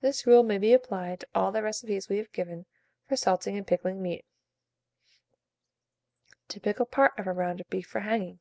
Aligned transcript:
This 0.00 0.26
rule 0.26 0.42
may 0.42 0.58
be 0.58 0.72
applied 0.72 1.20
to 1.20 1.28
all 1.32 1.52
the 1.52 1.62
recipes 1.62 2.08
we 2.08 2.16
have 2.16 2.32
given 2.32 2.66
for 3.06 3.14
salting 3.14 3.56
and 3.56 3.64
pickling 3.64 4.02
meat. 4.02 4.24
TO 6.48 6.58
PICKLE 6.58 6.86
PART 6.86 7.16
OF 7.16 7.28
A 7.28 7.32
ROUND 7.32 7.60
OF 7.60 7.70
BEEF 7.70 7.86
FOR 7.86 8.00
HANGING. 8.00 8.40